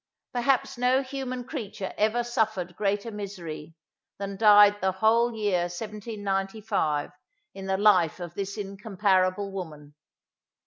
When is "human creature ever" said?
1.03-2.23